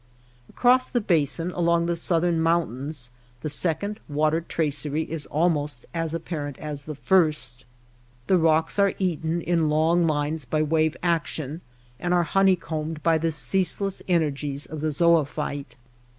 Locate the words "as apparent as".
5.93-6.85